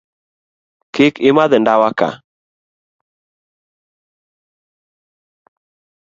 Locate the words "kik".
0.93-1.15